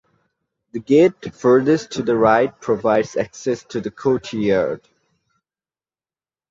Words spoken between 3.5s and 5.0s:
to the courtyard.